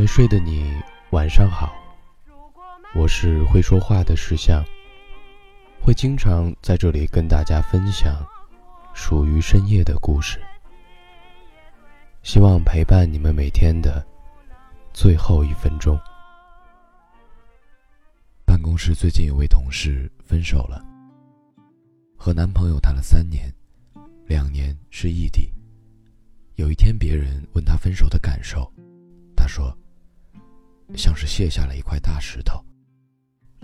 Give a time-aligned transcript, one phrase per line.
[0.00, 0.64] 没睡的你，
[1.10, 1.74] 晚上好。
[2.94, 4.64] 我是会说话的石像，
[5.78, 8.26] 会经常在这里跟大家分享
[8.94, 10.40] 属于深夜的故事。
[12.22, 14.02] 希望陪伴你们每天的
[14.94, 16.00] 最后一分钟。
[18.46, 20.82] 办公室最近有位同事分手了，
[22.16, 23.52] 和男朋友谈了三年，
[24.24, 25.52] 两年是异地。
[26.54, 28.66] 有一天，别人问他分手的感受，
[29.36, 29.76] 他说
[30.96, 32.64] ：“像是卸下了一块大石头，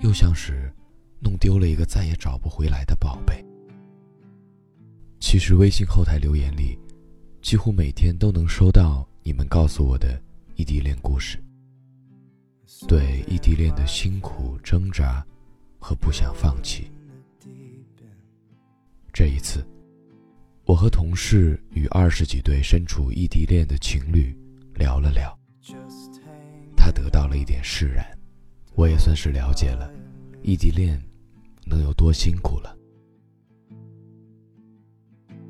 [0.03, 0.73] 又像是
[1.21, 3.45] 弄丢了一个再也找不回来的宝贝。”
[5.21, 6.79] 其实，微信后台留言里，
[7.41, 10.21] 几乎每天都能收到你们告诉我的
[10.55, 11.43] 异地恋故事，
[12.87, 15.27] 对异地恋的辛苦挣扎
[15.79, 16.91] 和不想放弃。
[19.13, 19.67] 这一次。
[20.67, 24.37] 我和同事与二十几对身处异地恋的情侣
[24.75, 25.39] 聊了聊，
[26.87, 28.07] 他得到了一点释然，
[28.77, 29.93] 我也算是了解了
[30.41, 31.03] 异地恋
[31.65, 32.79] 能有多辛苦了。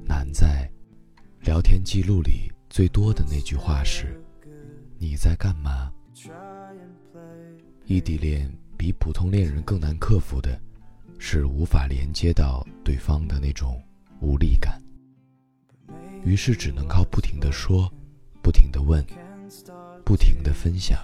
[0.07, 0.67] 难在
[1.43, 4.19] 聊天记录里最多的那句话是
[4.97, 5.93] ：“你在干嘛？”
[7.85, 10.59] 异地恋比普通恋人更难克服的，
[11.19, 13.79] 是无法连接到对方的那种
[14.23, 14.83] 无力感。
[16.25, 17.93] 于是只能靠不停的说，
[18.43, 19.05] 不停的问，
[20.03, 20.99] 不停的分享，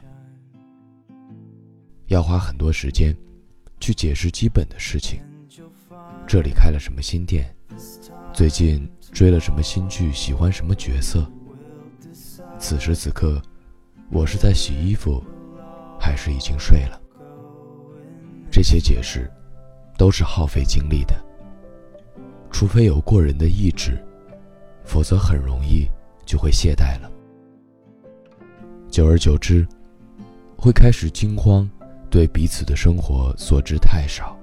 [2.12, 3.16] 要花很多时间
[3.80, 5.20] 去解释基本的事情。
[6.27, 7.55] 这里开了什么新店？
[8.34, 10.12] 最近追了什么新剧？
[10.12, 11.27] 喜欢什么角色？
[12.58, 13.40] 此时此刻，
[14.10, 15.24] 我是在洗衣服，
[15.98, 17.00] 还是已经睡了？
[18.50, 19.30] 这些解释
[19.96, 21.14] 都是耗费精力的，
[22.50, 23.98] 除非有过人的意志。
[24.84, 25.88] 否则很容易
[26.27, 27.08] 就会懈怠了。
[28.90, 29.66] 久而久之，
[30.58, 31.70] 会开始惊慌，
[32.12, 34.39] 对彼此的生活所知太少。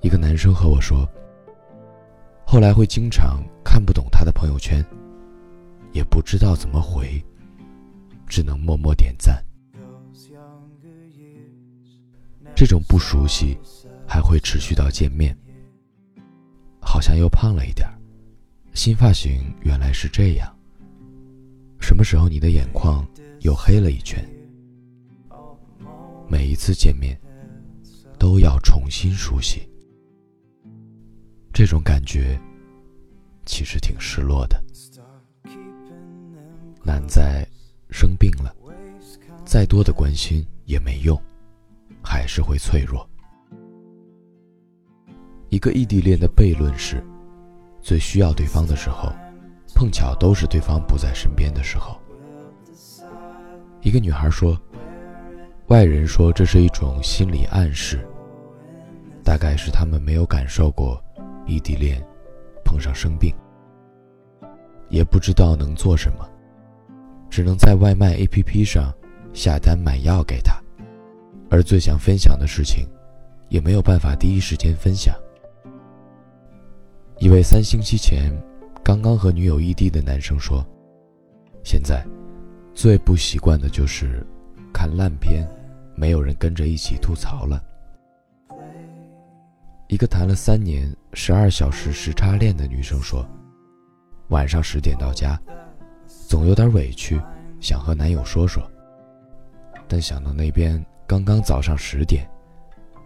[0.00, 1.06] 一个男生和我说，
[2.46, 4.82] 后来会经常看不懂他的朋友圈，
[5.92, 7.22] 也不知道怎么回，
[8.26, 9.44] 只能默默点赞。
[12.56, 13.58] 这种不熟悉，
[14.08, 15.36] 还会持续到见面。
[16.80, 17.86] 好像又胖了一点。
[18.72, 20.50] 新发型原来是这样。
[21.78, 23.06] 什么时候你的眼眶
[23.40, 24.26] 又黑了一圈？
[26.30, 27.20] 每一次见面，
[28.16, 29.68] 都要重新熟悉。
[31.52, 32.40] 这种感觉，
[33.44, 34.62] 其实挺失落的。
[36.84, 37.44] 难在
[37.90, 38.54] 生病了，
[39.44, 41.20] 再多的关心也没用，
[42.00, 43.04] 还是会脆弱。
[45.48, 47.04] 一个异地恋的悖论是。
[47.82, 49.10] 最需要对方的时候，
[49.74, 51.98] 碰巧都是对方不在身边的时候。
[53.80, 54.54] 一个女孩说
[55.70, 58.04] ：“外人说这是一种心理暗示，
[59.22, 61.00] 大概是他们没有感受过
[61.46, 62.04] 异地恋，
[62.64, 63.32] 碰上生病，
[64.88, 66.28] 也不知道能做什么，
[67.30, 68.92] 只能在外卖 APP 上
[69.32, 70.60] 下单买药给他，
[71.48, 72.84] 而最想分享的事情，
[73.48, 75.14] 也没有办法第一时间分享。”
[77.18, 78.32] 一位三星期前
[78.82, 80.66] 刚刚和女友异地的男生说
[81.62, 82.04] ：“现在
[82.74, 84.26] 最不习惯的就是
[84.72, 85.48] 看烂片，
[86.00, 87.62] 没有人跟着一起吐槽了。”
[89.88, 93.28] 一个谈了三年、十二小时时差恋的女生说
[94.28, 95.38] ：“晚上十点到家，
[96.26, 97.20] 总有点委屈，
[97.60, 98.62] 想和男友说说，
[99.86, 102.26] 但想到那边刚刚早上十点，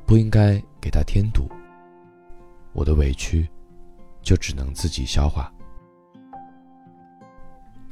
[0.07, 1.51] 不应该给他添堵，
[2.73, 3.49] 我的委屈。”
[4.25, 5.53] 就只能自己消化。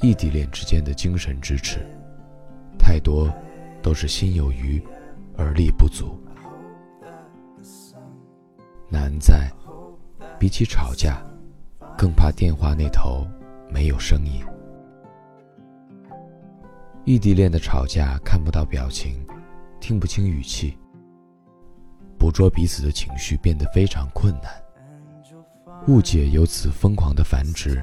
[0.00, 1.86] 异地恋之间的精神支持，
[2.78, 3.30] 太多
[3.82, 4.82] 都是心有余
[5.36, 6.18] 而力不足。
[8.88, 9.50] 难在，
[10.38, 11.24] 比起吵架，
[11.96, 13.26] 更怕电话那头
[13.70, 14.44] 没有声音。
[17.04, 19.26] 异地恋的吵架看不到表情，
[19.80, 20.76] 听不清语气，
[22.18, 24.52] 捕捉彼此的情绪变得非常困难。
[25.88, 27.82] 误解由此疯狂的繁殖，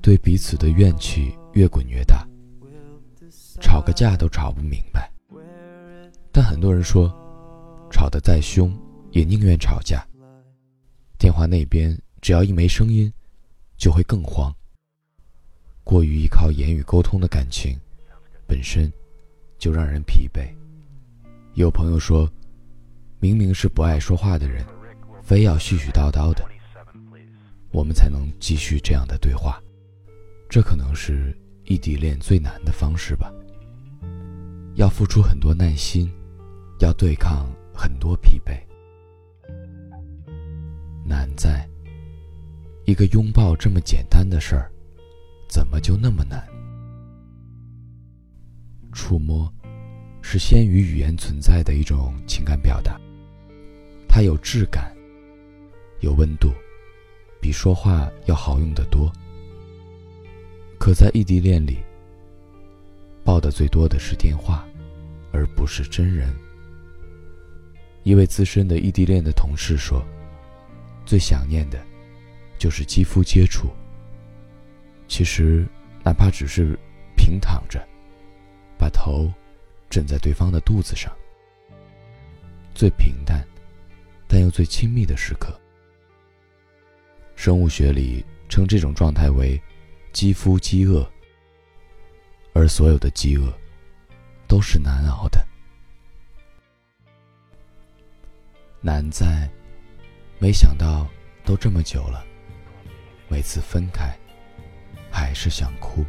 [0.00, 2.24] 对彼此的怨气越滚越大，
[3.60, 5.10] 吵个架都吵不明白。
[6.36, 7.08] 但很多人说，
[7.92, 8.76] 吵得再凶，
[9.12, 10.04] 也宁愿吵架。
[11.16, 13.10] 电话那边只要一没声音，
[13.76, 14.52] 就会更慌。
[15.84, 17.78] 过于依靠言语沟通的感情，
[18.48, 18.92] 本身
[19.58, 20.52] 就让人疲惫。
[21.52, 22.28] 有朋友说，
[23.20, 24.66] 明明是不爱说话的人，
[25.22, 26.44] 非要絮絮叨叨的。
[27.70, 29.62] 我们才能继续这样的对话，
[30.48, 31.32] 这可能是
[31.64, 33.32] 异地恋最难的方式吧。
[34.74, 36.12] 要付出很多耐心，
[36.84, 38.60] 要对抗很多疲惫。
[41.02, 41.66] 难在，
[42.84, 44.70] 一个拥抱这么简单的事儿，
[45.48, 46.46] 怎么就那么难？
[48.92, 49.50] 触摸，
[50.20, 53.00] 是先于语言存在的一种情感表达，
[54.06, 54.94] 它有质感，
[56.00, 56.52] 有温度，
[57.40, 59.10] 比说话要好用得多。
[60.78, 61.78] 可在异地恋里，
[63.24, 64.66] 抱的最多的是电话，
[65.32, 66.28] 而不是真人。
[68.04, 70.04] 一位资深的异地恋的同事说
[71.04, 71.82] ：“最想念的，
[72.58, 73.68] 就是肌肤接触。
[75.08, 75.66] 其实，
[76.04, 76.78] 哪怕只是
[77.16, 77.82] 平躺着。”
[78.76, 79.32] 把头
[79.88, 81.10] 枕在对方的肚子上，
[82.74, 83.42] 最平淡，
[84.28, 85.58] 但又最亲密的时刻。
[87.36, 89.58] 生物学里称这种状态为
[90.12, 91.08] “肌肤饥饿”，
[92.52, 93.50] 而所有的饥饿
[94.46, 95.42] 都是难熬的。
[98.86, 99.48] 难在，
[100.38, 101.08] 没想到
[101.42, 102.22] 都这么久了，
[103.28, 104.14] 每次分开，
[105.10, 106.04] 还是想哭。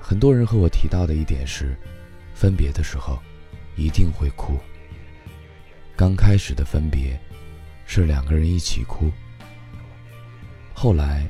[0.00, 1.76] 很多人和我提到的一点是，
[2.36, 3.20] 分别的时候
[3.74, 4.56] 一定会哭。
[5.96, 7.18] 刚开始的分别
[7.84, 9.10] 是两个人一起哭，
[10.72, 11.26] 后来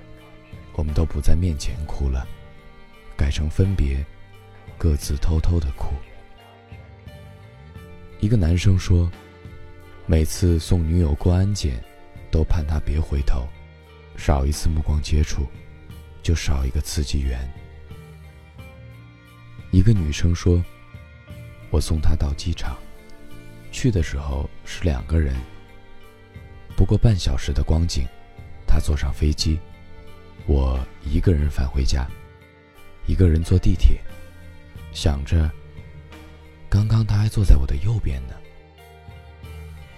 [0.74, 2.28] 我们都不在面前哭了，
[3.16, 4.04] 改成分别
[4.76, 5.94] 各自偷偷的哭。
[8.22, 9.10] 一个男生说，
[10.06, 11.82] 每次送女友过安检，
[12.30, 13.48] 都盼她别回头，
[14.16, 15.44] 少一次目光接触，
[16.22, 17.36] 就少一个刺激源。
[19.72, 20.64] 一个女生说
[21.68, 22.78] ：“我送她到机场，
[23.72, 25.34] 去的时候是两个人。
[26.76, 28.06] 不过半小时的光景，
[28.68, 29.58] 她坐上飞机，
[30.46, 32.06] 我一个人返回家，
[33.04, 34.00] 一个人坐地铁，
[34.92, 35.50] 想着，
[36.72, 38.34] 刚刚他还坐在我的右边呢。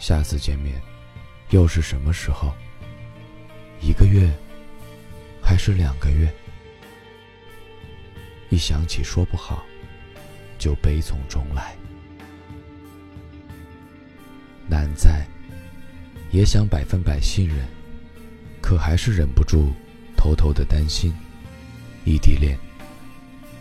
[0.00, 0.82] 下次见面，
[1.50, 2.52] 又是什么时候？
[3.80, 4.28] 一个月，
[5.40, 6.28] 还是两个月？”
[8.50, 9.64] 一想起说不好，
[10.58, 11.76] 就悲从中来。
[14.66, 15.24] 难在，
[16.32, 17.64] 也想百分百信任，
[18.60, 19.72] 可还是忍不住
[20.16, 21.14] 偷偷的担心。
[22.04, 22.58] 异地恋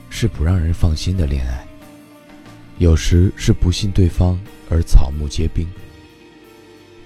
[0.10, 1.64] 是不让人放心的恋爱，
[2.80, 4.40] 有时是不信对方
[4.70, 5.68] 而草木皆兵。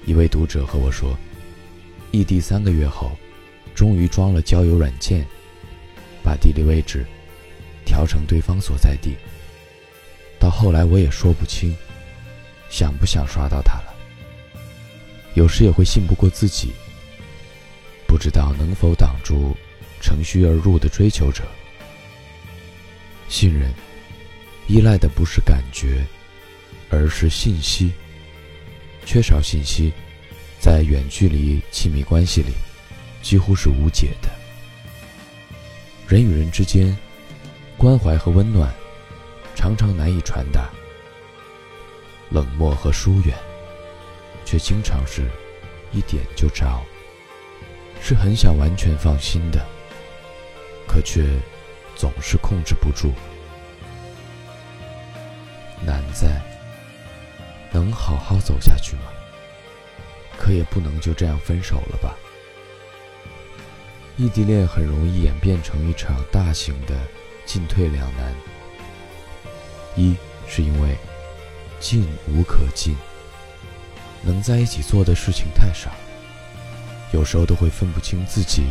[0.06, 1.18] 一位读者和我说，
[2.12, 3.12] 异地三个月后，
[3.76, 5.26] 终于装了交友软件，
[6.24, 7.06] 把地理位置。
[7.86, 9.16] 调成对方所在地。
[10.38, 11.74] 到后来我也说不清，
[12.70, 13.96] 想不想刷到他了。
[15.36, 16.74] 有时也会信不过自己，
[18.06, 19.56] 不知道能否挡住
[20.02, 21.46] 乘虚而入的追求者。
[23.30, 23.74] 信任，
[24.68, 26.06] 依赖的不是感觉，
[26.90, 27.92] 而是信息。
[29.06, 29.92] 缺少信息，
[30.60, 32.52] 在远距离亲密关系里，
[33.22, 34.30] 几乎是无解的。
[36.08, 36.96] 人与人之间。
[37.80, 38.74] 关怀和温暖，
[39.54, 40.62] 常常难以传达；
[42.32, 43.38] 冷漠和疏远，
[44.44, 45.30] 却经常是
[45.92, 46.84] 一点就着。
[48.02, 49.64] 是很想完全放心的，
[50.88, 51.24] 可却
[51.96, 53.14] 总是控制不住。
[55.86, 56.42] 难在，
[57.72, 59.04] 能好好走下去吗？
[60.38, 62.16] 可也不能就这样分手了吧？
[64.18, 66.96] 异地恋很容易演变成一场大型的。
[67.48, 68.36] 进退两难，
[69.96, 70.18] 一
[70.50, 70.98] 是因为
[71.80, 72.94] 进无可进，
[74.22, 75.90] 能在一起做的事情太少，
[77.14, 78.64] 有时候都会分不清自己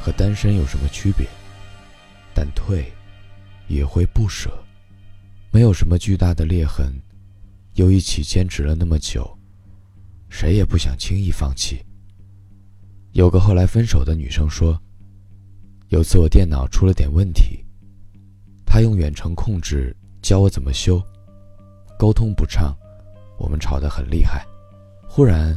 [0.00, 1.26] 和单身有什么区别；
[2.32, 2.92] 但退
[3.66, 4.56] 也会不舍，
[5.52, 6.90] 没有什么巨大的裂痕，
[7.74, 9.38] 又一起坚持了那么久，
[10.30, 11.84] 谁也不想轻易放弃。
[13.12, 14.80] 有个后来分手的女生说
[15.92, 17.62] ：“有次我电脑出了点问题。”
[18.64, 20.98] 她用远程控制教我怎么修，
[21.98, 22.74] 沟通不畅，
[23.38, 24.46] 我们吵得很厉害。
[25.06, 25.54] 忽然，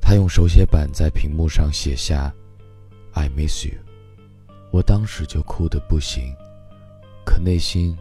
[0.00, 2.34] 她用手写板在屏幕上写下
[3.12, 3.78] “I miss you”，
[4.72, 6.34] 我当时就哭得不行，
[7.24, 7.96] 可内心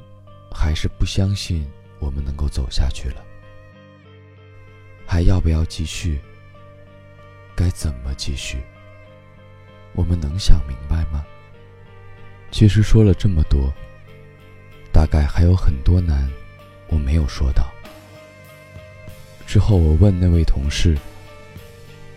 [0.51, 1.65] 还是不相信
[1.99, 3.23] 我们能够走下去了。
[5.05, 6.19] 还要不要继续？
[7.55, 8.57] 该怎么继续？
[9.93, 11.25] 我们能想明白吗？
[12.51, 13.73] 其实说了这么多。
[14.91, 16.29] 大概还有很多难，
[16.87, 17.71] 我没有说到。
[19.45, 20.97] 之后我问那位同事：“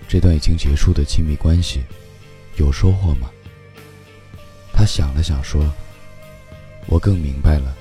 [0.09, 1.83] 这段已经结束的亲密关系，
[2.57, 3.31] 有收获吗？”
[4.73, 5.73] 他想了想说
[6.89, 7.77] ：“我更明白了，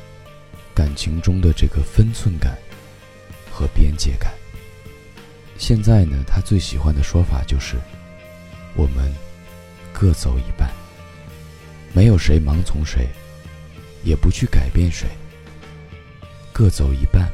[0.74, 2.58] 感情中的这个分寸感
[3.52, 4.34] 和边界感。
[5.58, 7.76] 现在呢，他最喜欢的说法就是：
[8.76, 9.14] 我们
[9.94, 10.70] 各走一半，
[11.94, 13.08] 没有谁盲从谁，
[14.04, 15.08] 也不去改变谁，
[16.52, 17.32] 各走一半，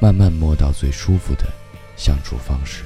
[0.00, 1.52] 慢慢摸到最舒服的
[1.96, 2.82] 相处方式。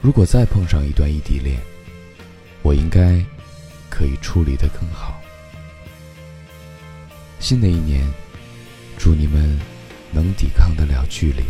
[0.00, 1.58] 如果再碰上一段异地恋，
[2.62, 3.20] 我应该
[3.90, 5.13] 可以处理得更好。
[7.44, 8.02] 新的一年，
[8.96, 9.60] 祝你们
[10.12, 11.42] 能抵抗得了距离。